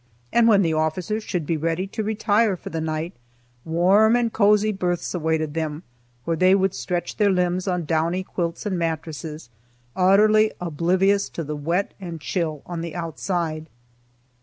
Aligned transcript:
And, 0.33 0.47
when 0.47 0.63
the 0.63 0.73
officers 0.73 1.23
should 1.23 1.45
be 1.45 1.57
ready 1.57 1.85
to 1.85 2.01
retire 2.01 2.55
for 2.57 2.71
the 2.71 2.81
night, 2.81 3.13
warm 3.63 4.15
and 4.15 4.33
cozy 4.33 4.71
berths 4.71 5.13
awaited 5.13 5.53
them, 5.53 5.83
where 6.25 6.35
they 6.35 6.55
would 6.55 6.73
stretch 6.73 7.17
their 7.17 7.29
limbs 7.29 7.67
on 7.67 7.85
downy 7.85 8.23
quilts 8.23 8.65
and 8.65 8.79
mattresses, 8.79 9.51
utterly 9.95 10.51
oblivious 10.59 11.29
to 11.29 11.43
the 11.43 11.55
wet 11.55 11.93
and 11.99 12.19
chill 12.19 12.63
on 12.65 12.81
the 12.81 12.95
outside. 12.95 13.69